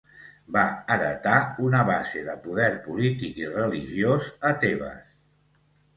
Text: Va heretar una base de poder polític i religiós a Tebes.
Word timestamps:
Va 0.53 0.61
heretar 0.93 1.33
una 1.67 1.83
base 1.91 2.23
de 2.29 2.35
poder 2.47 2.71
polític 2.89 3.37
i 3.45 3.53
religiós 3.59 4.31
a 4.51 4.55
Tebes. 4.65 5.17